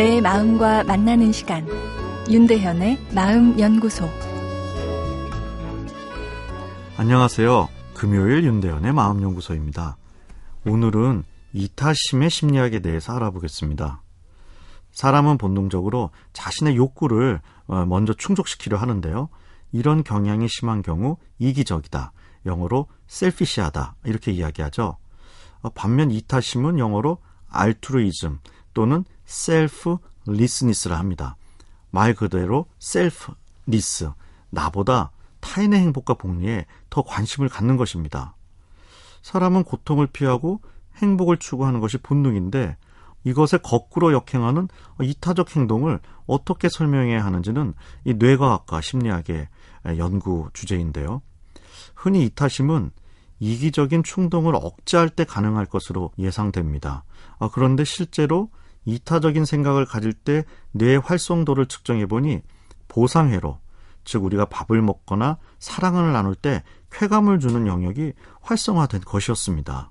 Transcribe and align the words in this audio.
내 0.00 0.18
마음과 0.18 0.84
만나는 0.84 1.30
시간 1.30 1.68
윤대현의 2.30 3.08
마음연구소 3.14 4.08
안녕하세요. 6.96 7.68
금요일 7.92 8.44
윤대현의 8.44 8.94
마음연구소입니다. 8.94 9.98
오늘은 10.64 11.24
이타심의 11.52 12.30
심리학에 12.30 12.78
대해서 12.78 13.12
알아보겠습니다. 13.12 14.02
사람은 14.92 15.36
본능적으로 15.36 16.08
자신의 16.32 16.76
욕구를 16.76 17.42
어, 17.66 17.84
먼저 17.84 18.14
충족시키려 18.14 18.78
하는데요. 18.78 19.28
이런 19.70 20.02
경향이 20.02 20.48
심한 20.48 20.80
경우 20.80 21.18
이기적이다. 21.38 22.12
영어로 22.46 22.86
셀피시하다. 23.06 23.96
이렇게 24.04 24.32
이야기하죠. 24.32 24.96
어, 25.60 25.68
반면 25.74 26.10
이타심은 26.10 26.78
영어로 26.78 27.18
altruism 27.50 28.38
또는 28.72 29.04
selflessness라 29.30 30.98
합니다. 30.98 31.36
말 31.90 32.14
그대로 32.14 32.66
selfless, 32.80 34.10
나보다 34.50 35.12
타인의 35.38 35.78
행복과 35.78 36.14
복리에 36.14 36.66
더 36.90 37.02
관심을 37.02 37.48
갖는 37.48 37.76
것입니다. 37.76 38.34
사람은 39.22 39.62
고통을 39.62 40.08
피하고 40.08 40.60
행복을 40.96 41.36
추구하는 41.36 41.78
것이 41.78 41.96
본능인데 41.98 42.76
이것에 43.22 43.58
거꾸로 43.58 44.12
역행하는 44.12 44.68
이타적 45.00 45.54
행동을 45.54 46.00
어떻게 46.26 46.68
설명해야 46.68 47.24
하는지는 47.24 47.74
이 48.04 48.14
뇌과학과 48.14 48.80
심리학의 48.80 49.48
연구 49.98 50.48
주제인데요. 50.52 51.22
흔히 51.94 52.24
이타심은 52.24 52.90
이기적인 53.38 54.02
충동을 54.02 54.54
억제할 54.56 55.08
때 55.08 55.24
가능할 55.24 55.66
것으로 55.66 56.10
예상됩니다. 56.18 57.04
아, 57.38 57.48
그런데 57.52 57.84
실제로 57.84 58.50
이타적인 58.84 59.44
생각을 59.44 59.84
가질 59.84 60.12
때 60.12 60.44
뇌의 60.72 61.00
활성도를 61.00 61.66
측정해 61.66 62.06
보니 62.06 62.42
보상회로, 62.88 63.58
즉 64.04 64.24
우리가 64.24 64.46
밥을 64.46 64.80
먹거나 64.82 65.38
사랑을 65.58 66.12
나눌 66.12 66.34
때 66.34 66.62
쾌감을 66.90 67.38
주는 67.38 67.66
영역이 67.66 68.12
활성화된 68.40 69.02
것이었습니다. 69.02 69.90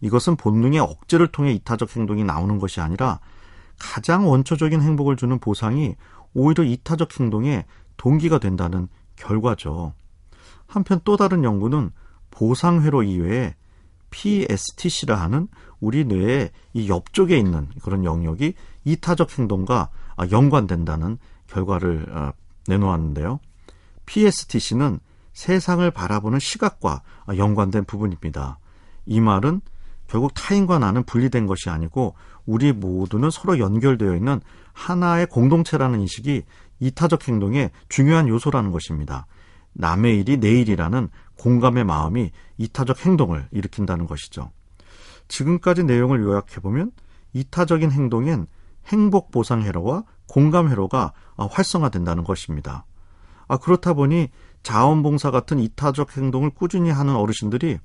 이것은 0.00 0.36
본능의 0.36 0.80
억제를 0.80 1.28
통해 1.28 1.52
이타적 1.52 1.96
행동이 1.96 2.24
나오는 2.24 2.58
것이 2.58 2.80
아니라 2.80 3.20
가장 3.78 4.28
원초적인 4.28 4.80
행복을 4.80 5.16
주는 5.16 5.38
보상이 5.38 5.94
오히려 6.34 6.64
이타적 6.64 7.20
행동의 7.20 7.64
동기가 7.96 8.38
된다는 8.38 8.88
결과죠. 9.16 9.94
한편 10.66 11.00
또 11.04 11.16
다른 11.16 11.44
연구는 11.44 11.90
보상회로 12.30 13.04
이외에 13.04 13.54
PSTC라 14.14 15.16
하는 15.20 15.48
우리 15.80 16.04
뇌의 16.04 16.50
이 16.72 16.88
옆쪽에 16.88 17.36
있는 17.36 17.68
그런 17.82 18.04
영역이 18.04 18.54
이타적 18.84 19.36
행동과 19.38 19.90
연관된다는 20.30 21.18
결과를 21.48 22.06
어, 22.10 22.32
내놓았는데요. 22.68 23.40
PSTC는 24.06 25.00
세상을 25.32 25.90
바라보는 25.90 26.38
시각과 26.38 27.02
연관된 27.36 27.84
부분입니다. 27.84 28.58
이 29.06 29.20
말은 29.20 29.60
결국 30.06 30.32
타인과 30.34 30.78
나는 30.78 31.02
분리된 31.02 31.46
것이 31.46 31.68
아니고 31.70 32.14
우리 32.46 32.72
모두는 32.72 33.30
서로 33.30 33.58
연결되어 33.58 34.14
있는 34.14 34.40
하나의 34.72 35.26
공동체라는 35.26 36.00
인식이 36.00 36.42
이타적 36.78 37.26
행동의 37.26 37.72
중요한 37.88 38.28
요소라는 38.28 38.70
것입니다. 38.70 39.26
남의 39.74 40.18
일이 40.20 40.38
내 40.38 40.50
일이라는 40.60 41.08
공감의 41.38 41.84
마음이 41.84 42.30
이타적 42.58 43.04
행동을 43.04 43.48
일으킨다는 43.50 44.06
것이죠. 44.06 44.50
지금까지 45.28 45.84
내용을 45.84 46.22
요약해보면 46.22 46.92
이타적인 47.32 47.90
행동엔 47.90 48.46
행복 48.86 49.30
보상 49.30 49.62
회로와 49.62 50.04
공감 50.28 50.68
회로가 50.68 51.12
활성화된다는 51.36 52.24
것입니다. 52.24 52.84
아, 53.48 53.56
그렇다 53.56 53.92
보니 53.94 54.28
자원봉사 54.62 55.30
같은 55.30 55.58
이타적 55.58 56.16
행동을 56.16 56.50
꾸준히 56.50 56.90
하는 56.90 57.14
어르신들이 57.16 57.78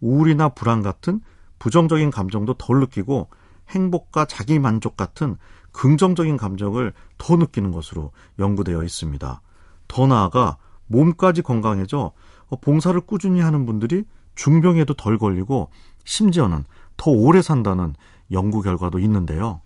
우울이나 0.00 0.50
불안 0.50 0.82
같은 0.82 1.20
부정적인 1.58 2.10
감정도 2.10 2.54
덜 2.54 2.80
느끼고 2.80 3.28
행복과 3.68 4.24
자기 4.24 4.58
만족 4.58 4.96
같은 4.96 5.36
긍정적인 5.72 6.36
감정을 6.36 6.92
더 7.18 7.36
느끼는 7.36 7.70
것으로 7.72 8.12
연구되어 8.38 8.82
있습니다. 8.82 9.40
더 9.88 10.06
나아가 10.06 10.56
몸까지 10.92 11.42
건강해져 11.42 12.12
봉사를 12.60 13.00
꾸준히 13.00 13.40
하는 13.40 13.66
분들이 13.66 14.04
중병에도 14.34 14.94
덜 14.94 15.18
걸리고 15.18 15.70
심지어는 16.04 16.64
더 16.96 17.10
오래 17.10 17.42
산다는 17.42 17.94
연구 18.30 18.62
결과도 18.62 18.98
있는데요. 19.00 19.60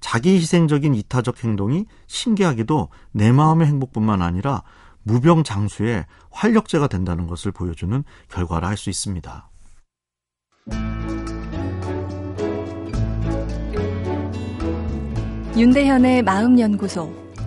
자기 0.00 0.34
희생적인 0.34 0.94
이타적 0.94 1.44
행동이 1.44 1.86
신기하게도 2.06 2.88
내 3.12 3.32
마음의 3.32 3.66
행복뿐만 3.66 4.22
아니라 4.22 4.62
무병장수의 5.04 6.06
활력제가 6.30 6.88
된다는 6.88 7.26
것을 7.26 7.52
보여주는 7.52 8.02
결과를 8.28 8.66
할 8.68 8.76
수 8.76 8.90
있습니다. 8.90 9.48
윤대현의 15.56 16.22
마음연구소. 16.22 17.25